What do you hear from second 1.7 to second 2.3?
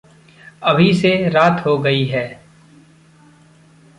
गई है।